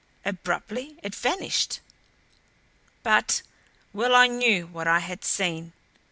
Abruptly 0.25 0.97
it 1.03 1.13
vanished. 1.13 1.79
But 3.03 3.43
well 3.93 4.15
I 4.15 4.25
knew 4.25 4.65
what 4.65 4.87
I 4.87 4.97
had 4.97 5.23
seen. 5.23 5.73